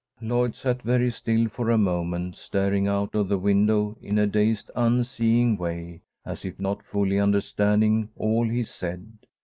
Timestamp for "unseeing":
4.75-5.55